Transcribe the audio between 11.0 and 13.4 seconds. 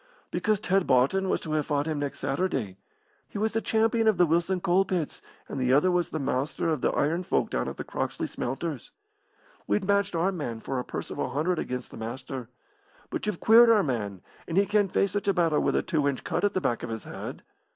of a hundred against the Master. But you've